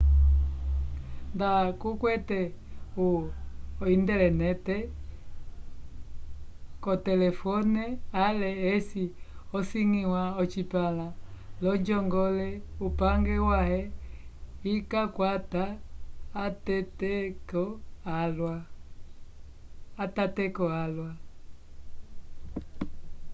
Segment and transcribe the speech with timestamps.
[1.35, 1.49] nda
[1.79, 2.39] kukwete
[3.81, 4.77] o-intelenete
[6.83, 7.83] k'otelefone
[8.25, 9.03] ale eci
[9.57, 11.07] asiñgiwa ocipãla
[11.61, 12.47] l'onjongole
[12.87, 13.81] upange wãhe
[14.75, 15.63] ikakwata
[20.03, 21.15] atateko alwa